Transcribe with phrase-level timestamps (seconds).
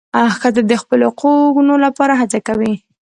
[0.39, 2.73] ښځه د خپلو حقونو لپاره هڅه کوي.